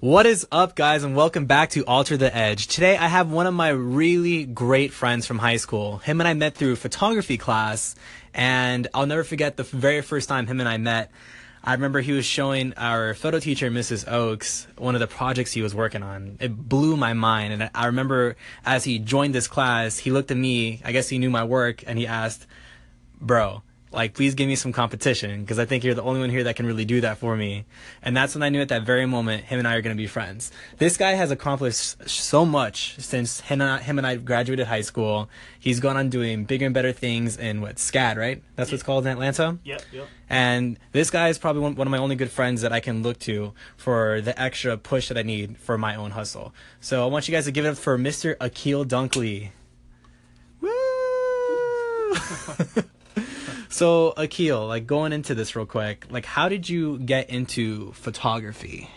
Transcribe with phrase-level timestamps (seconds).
[0.00, 2.68] What is up, guys, and welcome back to Alter the Edge.
[2.68, 5.98] Today, I have one of my really great friends from high school.
[5.98, 7.96] Him and I met through photography class,
[8.32, 11.10] and I'll never forget the very first time him and I met.
[11.64, 14.06] I remember he was showing our photo teacher, Mrs.
[14.06, 16.36] Oaks, one of the projects he was working on.
[16.38, 20.36] It blew my mind, and I remember as he joined this class, he looked at
[20.36, 20.80] me.
[20.84, 22.46] I guess he knew my work, and he asked,
[23.20, 26.44] "Bro, like please give me some competition because I think you're the only one here
[26.44, 27.64] that can really do that for me.
[28.02, 30.00] And that's when I knew at that very moment him and I are going to
[30.00, 30.50] be friends.
[30.78, 34.82] This guy has accomplished so much since him and I, him and I graduated high
[34.82, 35.28] school.
[35.58, 38.42] He's gone on doing bigger and better things in what SCAD, right?
[38.56, 39.58] That's what's called in Atlanta.
[39.64, 40.08] Yep, yep.
[40.30, 43.02] And this guy is probably one, one of my only good friends that I can
[43.02, 46.52] look to for the extra push that I need for my own hustle.
[46.80, 48.36] So I want you guys to give it up for Mr.
[48.40, 49.50] Akil Dunkley.
[50.60, 50.70] Woo!
[53.70, 58.88] So Akil, like going into this real quick, like how did you get into photography?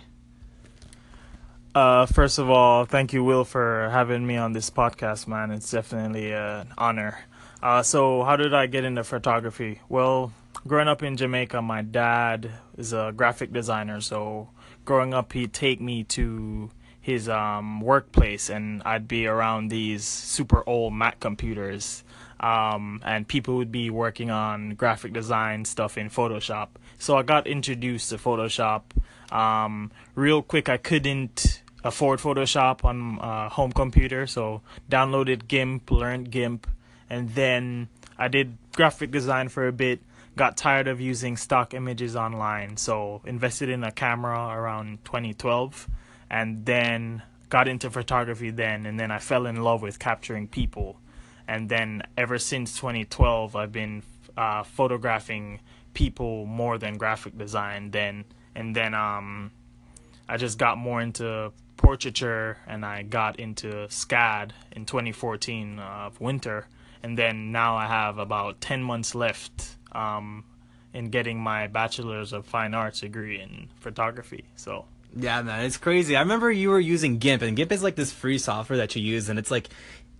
[1.75, 5.51] Uh, first of all, thank you, Will, for having me on this podcast, man.
[5.51, 7.19] It's definitely an honor.
[7.61, 9.81] Uh, so how did I get into photography?
[9.89, 10.31] Well,
[10.65, 13.99] growing up in Jamaica, my dad is a graphic designer.
[14.01, 14.49] So
[14.85, 20.63] growing up, he'd take me to his um, workplace, and I'd be around these super
[20.67, 22.03] old Mac computers
[22.41, 26.69] um, and people would be working on graphic design stuff in Photoshop.
[26.97, 28.81] So I got introduced to Photoshop.
[29.31, 36.31] Um, real quick, I couldn't afford Photoshop on a home computer, so downloaded GIMP, learned
[36.31, 36.67] GIMP,
[37.09, 39.99] and then I did graphic design for a bit.
[40.35, 45.87] Got tired of using stock images online, so invested in a camera around 2012,
[46.29, 51.00] and then got into photography then, and then I fell in love with capturing people
[51.51, 54.01] and then ever since 2012 i've been
[54.37, 55.59] uh, photographing
[55.93, 58.25] people more than graphic design then.
[58.55, 59.51] And then um,
[60.27, 66.17] i just got more into portraiture and i got into scad in 2014 of uh,
[66.19, 66.67] winter.
[67.03, 70.45] And then now i have about 10 months left um,
[70.93, 74.45] in getting my bachelor's of fine arts degree in photography.
[74.55, 76.15] So yeah, man, it's crazy.
[76.15, 79.01] I remember you were using GIMP, and GIMP is like this free software that you
[79.01, 79.67] use, and it's like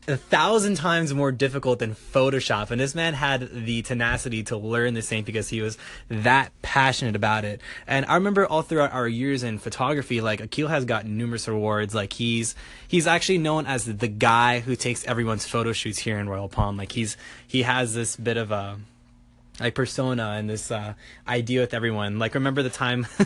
[0.07, 2.71] a thousand times more difficult than Photoshop.
[2.71, 5.77] And this man had the tenacity to learn the same because he was
[6.09, 7.61] that passionate about it.
[7.85, 11.93] And I remember all throughout our years in photography, like Akil has gotten numerous awards.
[11.93, 12.55] Like he's
[12.87, 16.77] he's actually known as the guy who takes everyone's photo shoots here in Royal Palm.
[16.77, 17.15] Like he's
[17.47, 18.79] he has this bit of a
[19.59, 20.95] like persona and this uh,
[21.27, 22.17] idea with everyone.
[22.17, 23.05] Like remember the time?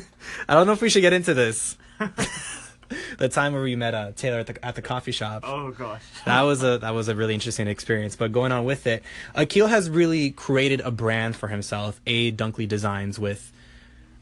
[0.50, 1.78] I don't know if we should get into this.
[3.18, 5.44] the time where we met uh, Taylor at the at the coffee shop.
[5.46, 8.16] Oh gosh, that was a that was a really interesting experience.
[8.16, 9.04] But going on with it,
[9.34, 13.52] Akil has really created a brand for himself, A Dunkley Designs, with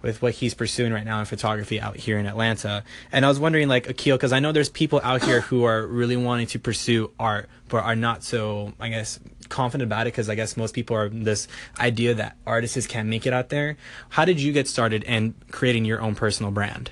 [0.03, 2.84] with what he's pursuing right now in photography out here in Atlanta.
[3.12, 5.88] And I was wondering, like Akil, because I know there's people out here who are
[5.88, 10.12] really wanting to pursue art, but are not so, I guess, confident about it.
[10.13, 11.47] Because I guess most people are this
[11.79, 13.78] idea that artists can't make it out there.
[14.09, 16.91] How did you get started in creating your own personal brand?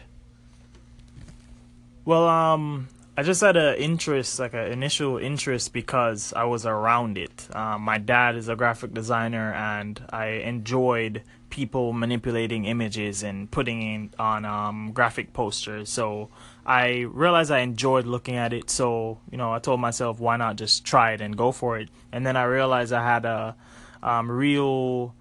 [2.03, 7.17] Well, um, I just had an interest, like an initial interest, because I was around
[7.17, 7.47] it.
[7.55, 14.05] Um, my dad is a graphic designer, and I enjoyed people manipulating images and putting
[14.05, 15.89] it on um, graphic posters.
[15.89, 16.29] So
[16.65, 18.71] I realized I enjoyed looking at it.
[18.71, 21.89] So you know, I told myself, why not just try it and go for it?
[22.11, 23.55] And then I realized I had a
[24.01, 25.13] um, real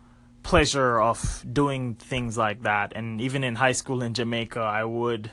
[0.42, 2.92] pleasure of doing things like that.
[2.96, 5.30] And even in high school in Jamaica, I would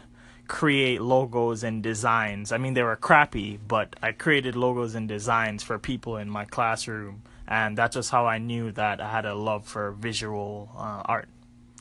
[0.48, 2.52] create logos and designs.
[2.52, 6.46] I mean, they were crappy, but I created logos and designs for people in my
[6.46, 11.02] classroom, and that's just how I knew that I had a love for visual uh,
[11.06, 11.28] art.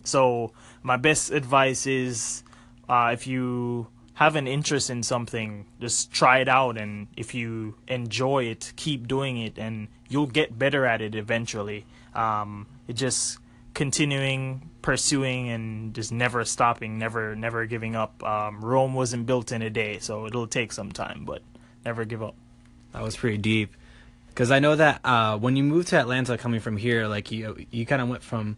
[0.05, 2.45] So, my best advice is
[2.89, 7.75] uh, if you have an interest in something, just try it out, and if you
[7.89, 11.85] enjoy it, keep doing it, and you'll get better at it eventually.
[12.15, 13.39] Um, it just
[13.77, 18.25] continuing pursuing and just never stopping, never never giving up.
[18.25, 21.43] Um, Rome wasn't built in a day, so it'll take some time, but
[21.85, 22.35] never give up.
[22.93, 23.77] That was pretty deep,
[24.29, 27.67] because I know that uh, when you moved to Atlanta, coming from here, like you
[27.71, 28.57] you kind of went from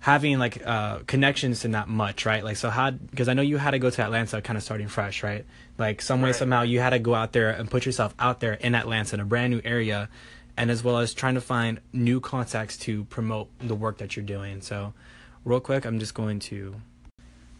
[0.00, 2.42] having like uh, connections to not much, right?
[2.42, 4.88] Like so how because I know you had to go to Atlanta kind of starting
[4.88, 5.46] fresh, right?
[5.78, 6.34] Like some way right.
[6.34, 9.20] somehow you had to go out there and put yourself out there in Atlanta in
[9.20, 10.08] a brand new area
[10.58, 14.24] and as well as trying to find new contacts to promote the work that you're
[14.24, 14.60] doing.
[14.60, 14.92] So
[15.44, 16.74] real quick, I'm just going to.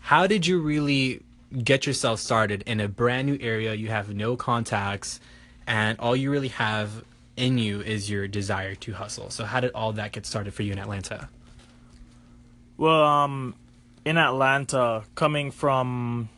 [0.00, 1.22] How did you really
[1.62, 3.72] get yourself started in a brand new area?
[3.72, 5.20] You have no contacts,
[5.64, 7.04] and all you really have
[7.36, 9.30] in you is your desire to hustle.
[9.30, 11.28] So, how did all that get started for you in Atlanta?
[12.76, 13.54] Well, um,
[14.04, 16.30] in Atlanta, coming from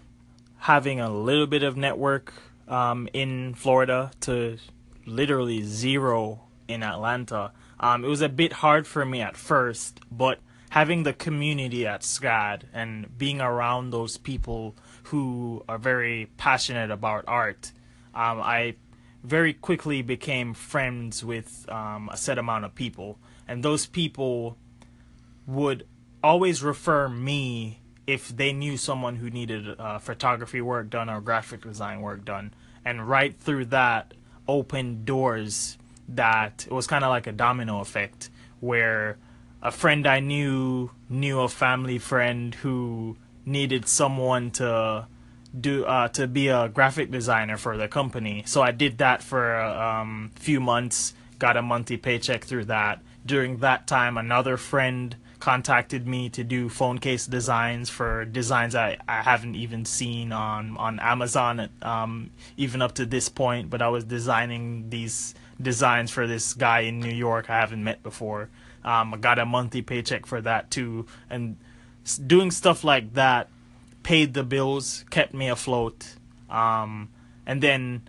[0.58, 2.34] having a little bit of network
[2.68, 4.58] um, in Florida to
[5.06, 6.42] literally zero
[6.72, 7.52] in Atlanta.
[7.78, 10.38] Um, it was a bit hard for me at first, but
[10.70, 17.25] having the community at SCAD and being around those people who are very passionate about
[17.26, 17.72] art,
[18.14, 18.76] um, I
[19.22, 24.56] very quickly became friends with um, a set amount of people, and those people
[25.46, 25.87] would
[26.22, 31.62] always refer me if they knew someone who needed uh, photography work done or graphic
[31.62, 32.52] design work done,
[32.84, 34.14] and right through that
[34.49, 35.78] opened doors
[36.10, 38.30] that it was kind of like a domino effect
[38.60, 39.18] where
[39.62, 45.06] a friend I knew knew a family friend who needed someone to
[45.58, 48.42] do uh, to be a graphic designer for the company.
[48.46, 53.02] So I did that for a um, few months, got a monthly paycheck through that.
[53.26, 58.98] During that time, another friend contacted me to do phone case designs for designs I,
[59.08, 63.70] I haven't even seen on on Amazon um, even up to this point.
[63.70, 68.02] But I was designing these designs for this guy in New York I haven't met
[68.02, 68.48] before.
[68.84, 71.56] Um, I got a monthly paycheck for that too, and
[72.26, 73.48] doing stuff like that
[74.02, 76.14] paid the bills, kept me afloat.
[76.48, 77.10] Um,
[77.46, 78.02] and then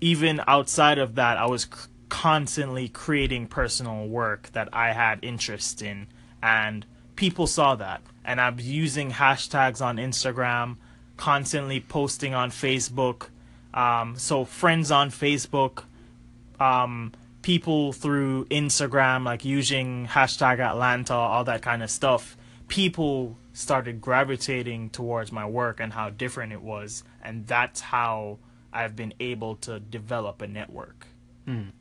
[0.00, 5.82] even outside of that, I was c- constantly creating personal work that I had interest
[5.82, 6.08] in,
[6.42, 6.84] and
[7.16, 8.02] people saw that.
[8.24, 10.76] And I'm using hashtags on Instagram,
[11.16, 13.28] constantly posting on Facebook.
[13.72, 15.84] Um, so friends on Facebook,
[16.60, 17.12] um,
[17.42, 22.36] people through Instagram, like using hashtag Atlanta, all that kind of stuff.
[22.68, 28.38] People started gravitating towards my work and how different it was, and that's how
[28.72, 31.06] I've been able to develop a network.
[31.46, 31.72] Mm.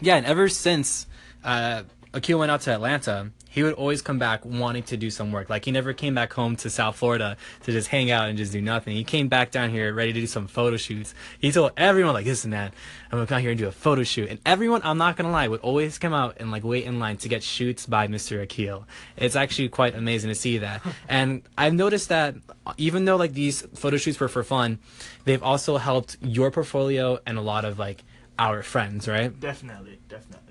[0.00, 1.06] Yeah, and ever since
[1.44, 1.84] uh,
[2.14, 5.50] Akil went out to Atlanta, he would always come back wanting to do some work.
[5.50, 8.52] Like he never came back home to South Florida to just hang out and just
[8.52, 8.94] do nothing.
[8.94, 11.14] He came back down here ready to do some photo shoots.
[11.38, 12.72] He told everyone like, "Listen, man,
[13.06, 15.30] I'm gonna come out here and do a photo shoot." And everyone, I'm not gonna
[15.30, 18.42] lie, would always come out and like wait in line to get shoots by Mr.
[18.42, 18.86] Akil.
[19.16, 20.82] It's actually quite amazing to see that.
[21.08, 22.36] and I've noticed that
[22.76, 24.78] even though like these photo shoots were for fun,
[25.24, 28.04] they've also helped your portfolio and a lot of like
[28.38, 29.38] our friends, right?
[29.40, 30.47] Definitely, definitely.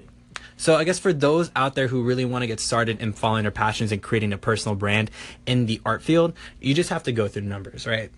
[0.57, 3.43] So I guess for those out there who really want to get started in following
[3.43, 5.11] their passions and creating a personal brand
[5.45, 8.11] in the art field, you just have to go through the numbers, right?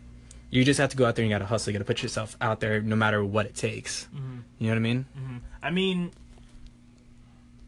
[0.50, 1.72] You just have to go out there and you got to hustle.
[1.72, 4.08] You got to put yourself out there no matter what it takes.
[4.16, 4.38] Mm-hmm.
[4.58, 5.06] You know what I mean?
[5.18, 5.38] Mm-hmm.
[5.62, 6.12] I mean,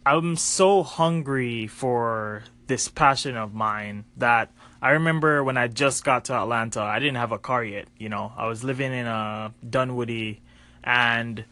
[0.05, 4.49] I'm so hungry for this passion of mine that
[4.81, 7.87] I remember when I just got to Atlanta, I didn't have a car yet.
[7.97, 10.41] You know, I was living in a Dunwoody
[10.83, 11.43] and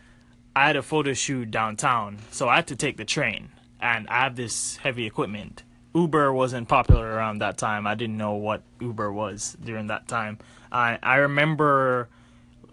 [0.60, 3.48] I had a photo shoot downtown, so I had to take the train,
[3.80, 5.64] and I have this heavy equipment.
[5.96, 7.88] Uber wasn't popular around that time.
[7.88, 10.38] I didn't know what Uber was during that time.
[10.70, 12.10] I I remember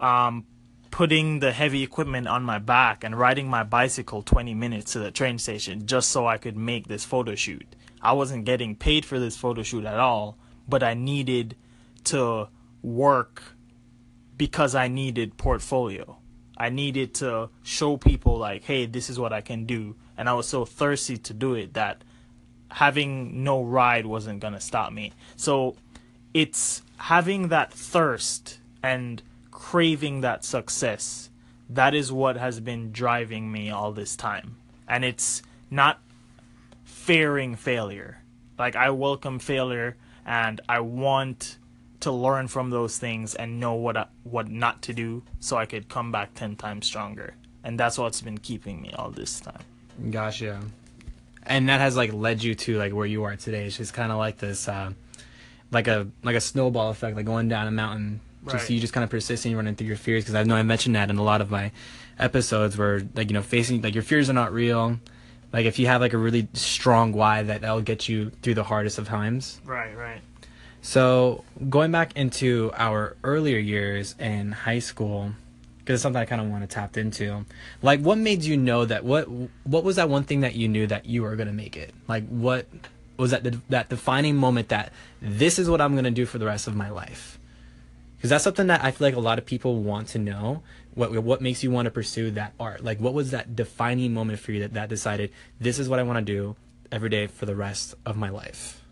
[0.01, 0.45] um,
[0.91, 5.09] putting the heavy equipment on my back and riding my bicycle 20 minutes to the
[5.09, 7.73] train station just so I could make this photo shoot.
[8.01, 10.37] I wasn't getting paid for this photo shoot at all,
[10.67, 11.55] but I needed
[12.03, 12.49] to
[12.81, 13.43] work
[14.35, 16.17] because I needed portfolio.
[16.57, 19.95] I needed to show people like, hey, this is what I can do.
[20.17, 22.03] And I was so thirsty to do it that
[22.69, 25.13] having no ride wasn't gonna stop me.
[25.35, 25.75] So
[26.33, 29.21] it's having that thirst and
[29.51, 31.29] craving that success.
[31.69, 34.57] That is what has been driving me all this time.
[34.87, 36.01] And it's not
[36.83, 38.23] fearing failure.
[38.57, 41.57] Like I welcome failure and I want
[41.99, 45.65] to learn from those things and know what I, what not to do so I
[45.65, 47.35] could come back 10 times stronger.
[47.63, 49.61] And that's what's been keeping me all this time.
[50.11, 50.61] Gotcha.
[51.43, 53.65] And that has like led you to like where you are today.
[53.65, 54.91] It's just kind of like this uh,
[55.71, 58.21] like a like a snowball effect like going down a mountain.
[58.45, 58.69] Just right.
[58.69, 61.09] you just kind of persisting running through your fears because I know I mentioned that
[61.09, 61.71] in a lot of my
[62.19, 64.99] episodes where like you know facing like your fears are not real.
[65.51, 68.63] Like if you have like a really strong why that that'll get you through the
[68.63, 69.59] hardest of times.
[69.65, 70.21] Right, right.
[70.81, 75.33] So going back into our earlier years in high school,
[75.87, 77.45] because it's something I kind of want to tap into.
[77.81, 79.05] Like, what made you know that?
[79.05, 79.27] What
[79.63, 81.93] What was that one thing that you knew that you were gonna make it?
[82.09, 82.67] Like, what
[83.15, 84.91] was that that defining moment that
[85.21, 87.39] this is what I'm gonna do for the rest of my life?
[88.17, 90.61] Because that's something that I feel like a lot of people want to know.
[90.93, 92.83] What what makes you want to pursue that art?
[92.83, 96.03] Like, what was that defining moment for you that that decided this is what I
[96.03, 96.57] want to do
[96.91, 98.83] every day for the rest of my life?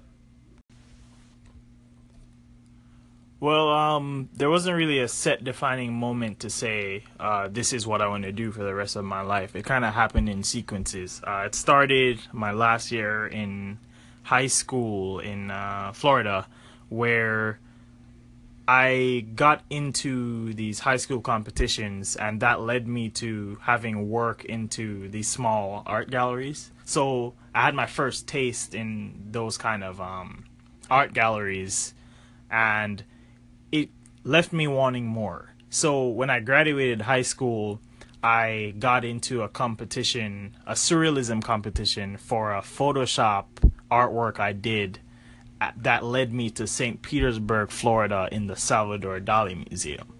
[3.46, 8.02] Well, um, there wasn't really a set defining moment to say uh, this is what
[8.02, 9.56] I want to do for the rest of my life.
[9.56, 11.22] It kind of happened in sequences.
[11.24, 13.78] Uh, it started my last year in
[14.24, 16.48] high school in uh, Florida,
[16.90, 17.60] where
[18.68, 25.08] I got into these high school competitions, and that led me to having work into
[25.10, 26.72] these small art galleries.
[26.84, 30.46] So I had my first taste in those kind of um,
[30.90, 31.94] art galleries,
[32.50, 33.04] and
[34.25, 35.53] left me wanting more.
[35.70, 37.79] So when I graduated high school,
[38.24, 43.46] I got into a competition, a surrealism competition for a Photoshop
[43.91, 45.00] artwork I did
[45.77, 47.01] that led me to St.
[47.01, 50.13] Petersburg, Florida, in the Salvador Dali Museum.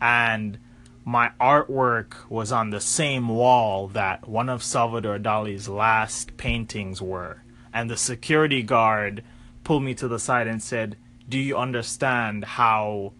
[0.00, 0.58] And
[1.04, 7.42] my artwork was on the same wall that one of Salvador Dali's last paintings were.
[7.72, 9.24] And the security guard
[9.64, 10.96] pulled me to the side and said,
[11.28, 13.12] Do you understand how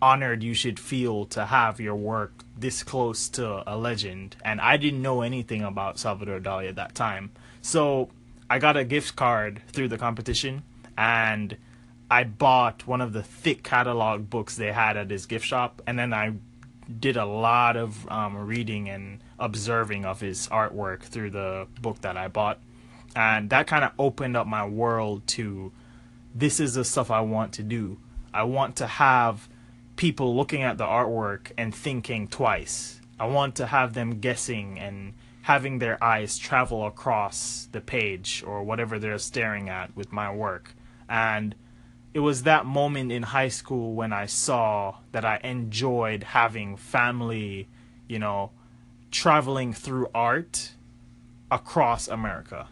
[0.00, 4.36] honored you should feel to have your work this close to a legend?
[4.44, 7.30] And I didn't know anything about Salvador Dali at that time.
[7.62, 8.10] So
[8.50, 10.62] I got a gift card through the competition
[10.96, 11.56] and
[12.10, 15.98] I bought one of the thick catalog books they had at his gift shop, and
[15.98, 16.34] then I
[16.98, 22.16] did a lot of um, reading and observing of his artwork through the book that
[22.16, 22.60] I bought,
[23.14, 25.70] and that kind of opened up my world to
[26.34, 27.98] this is the stuff I want to do.
[28.32, 29.48] I want to have
[29.98, 33.02] people looking at the artwork and thinking twice.
[33.20, 35.12] I want to have them guessing and
[35.42, 40.74] having their eyes travel across the page or whatever they're staring at with my work
[41.08, 41.54] and
[42.14, 47.68] it was that moment in high school when I saw that I enjoyed having family,
[48.08, 48.50] you know,
[49.10, 50.72] traveling through art
[51.50, 52.68] across America.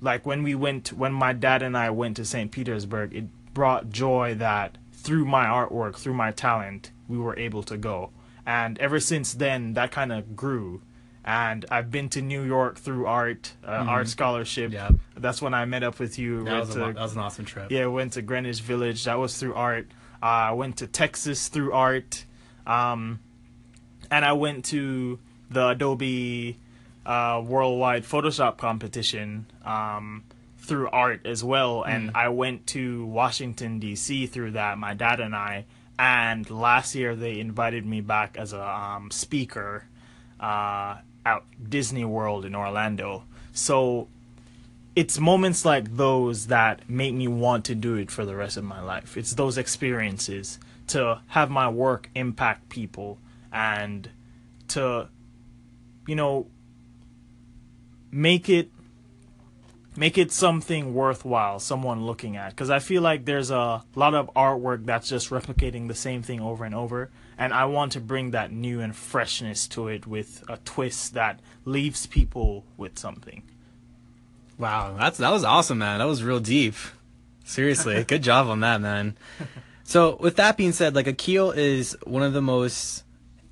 [0.00, 2.50] Like when we went, when my dad and I went to St.
[2.50, 7.76] Petersburg, it brought joy that through my artwork, through my talent, we were able to
[7.76, 8.10] go.
[8.46, 10.82] And ever since then, that kind of grew
[11.24, 13.88] and I've been to New York through art, uh, mm-hmm.
[13.88, 14.72] art scholarship.
[14.72, 16.44] Yeah, that's when I met up with you.
[16.44, 17.70] That was, to, that was, an awesome trip.
[17.70, 19.04] Yeah, went to Greenwich Village.
[19.04, 19.86] That was through art.
[20.22, 22.24] Uh, I went to Texas through art,
[22.66, 23.20] um,
[24.10, 25.18] and I went to
[25.50, 26.58] the Adobe
[27.06, 30.24] uh, Worldwide Photoshop competition um,
[30.62, 31.82] through art as well.
[31.82, 32.16] And mm.
[32.16, 34.26] I went to Washington D.C.
[34.26, 34.78] through that.
[34.78, 35.66] My dad and I.
[35.98, 39.84] And last year they invited me back as a um, speaker
[40.40, 43.24] uh, out Disney World in Orlando.
[43.52, 44.08] So
[44.96, 48.64] it's moments like those that make me want to do it for the rest of
[48.64, 49.16] my life.
[49.16, 53.18] It's those experiences to have my work impact people
[53.52, 54.08] and
[54.68, 55.08] to
[56.06, 56.46] you know
[58.10, 58.70] make it
[59.96, 64.30] make it something worthwhile someone looking at because i feel like there's a lot of
[64.34, 68.32] artwork that's just replicating the same thing over and over and I want to bring
[68.32, 73.42] that new and freshness to it with a twist that leaves people with something.
[74.58, 75.98] Wow, that's that was awesome, man.
[75.98, 76.74] That was real deep.
[77.44, 79.16] Seriously, good job on that, man.
[79.82, 83.02] So, with that being said, like Akil is one of the most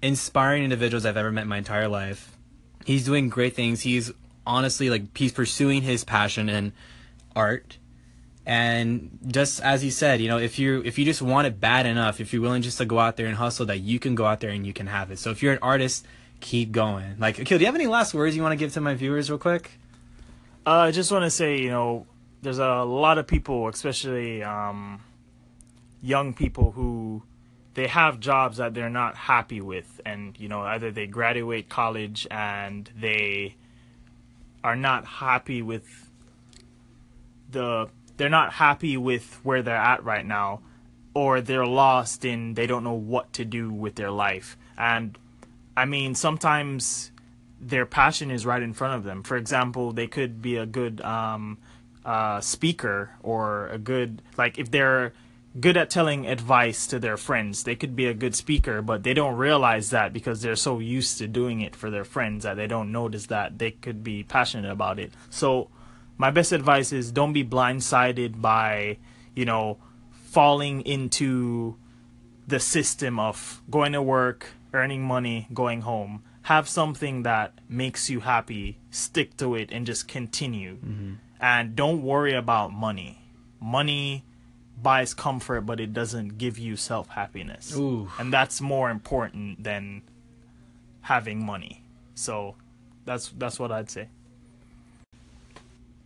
[0.02, 2.37] inspiring individuals I've ever met in my entire life.
[2.85, 3.80] He's doing great things.
[3.80, 4.12] He's
[4.47, 6.73] honestly like he's pursuing his passion in
[7.37, 7.78] art
[8.47, 11.87] and just as he said, you know, if you if you just want it bad
[11.87, 14.26] enough, if you're willing just to go out there and hustle, that you can go
[14.26, 15.18] out there and you can have it.
[15.18, 16.06] So if you're an artist,
[16.40, 17.16] keep going.
[17.18, 19.30] Like, Akil, do you have any last words you want to give to my viewers,
[19.30, 19.70] real quick?
[20.66, 22.06] Uh, I just want to say, you know,
[22.42, 25.00] there's a lot of people, especially um,
[26.02, 27.23] young people, who
[27.75, 32.26] they have jobs that they're not happy with, and you know, either they graduate college
[32.30, 33.54] and they
[34.62, 36.11] are not happy with
[37.50, 40.61] the they're not happy with where they're at right now
[41.14, 44.57] or they're lost and they don't know what to do with their life.
[44.76, 45.19] And
[45.76, 47.11] i mean sometimes
[47.61, 49.23] their passion is right in front of them.
[49.23, 51.59] For example they could be a good um,
[52.05, 55.12] uh, speaker or a good like if they're
[55.59, 59.14] good at telling advice to their friends they could be a good speaker but they
[59.14, 62.69] don't realize that because they're so used to doing it for their friends that they
[62.69, 65.69] don't notice that they could be passionate about it so
[66.21, 68.99] my best advice is don't be blindsided by,
[69.35, 69.78] you know,
[70.11, 71.76] falling into
[72.47, 76.23] the system of going to work, earning money, going home.
[76.42, 80.76] Have something that makes you happy, stick to it, and just continue.
[80.76, 81.12] Mm-hmm.
[81.40, 83.25] And don't worry about money.
[83.59, 84.23] Money
[84.82, 87.72] buys comfort, but it doesn't give you self happiness.
[88.18, 90.02] And that's more important than
[91.02, 91.82] having money.
[92.14, 92.56] So
[93.04, 94.08] that's that's what I'd say.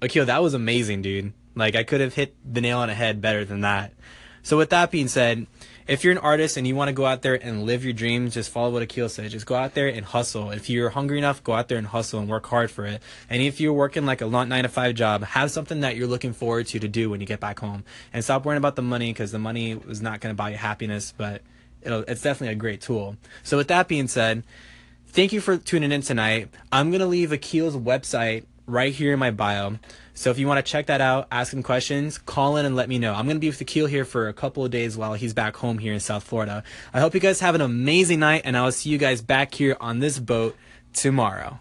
[0.02, 1.32] Akil, that was amazing, dude.
[1.54, 3.92] Like I could have hit the nail on the head better than that.
[4.42, 5.46] So with that being said,
[5.86, 8.34] if you're an artist and you want to go out there and live your dreams,
[8.34, 9.30] just follow what Akil said.
[9.30, 10.50] Just go out there and hustle.
[10.50, 13.02] If you're hungry enough, go out there and hustle and work hard for it.
[13.28, 16.32] And if you're working like a nine to five job, have something that you're looking
[16.32, 17.84] forward to to do when you get back home.
[18.12, 20.56] And stop worrying about the money because the money is not going to buy you
[20.56, 21.42] happiness, but
[21.82, 23.16] it's definitely a great tool.
[23.42, 24.42] So with that being said,
[25.08, 26.48] thank you for tuning in tonight.
[26.72, 29.78] I'm going to leave Akil's website right here in my bio.
[30.16, 32.88] So if you want to check that out, ask him questions, call in and let
[32.88, 33.12] me know.
[33.12, 35.56] I'm going to be with Akil here for a couple of days while he's back
[35.56, 36.62] home here in South Florida.
[36.92, 39.52] I hope you guys have an amazing night and I will see you guys back
[39.54, 40.56] here on this boat
[40.92, 41.58] tomorrow.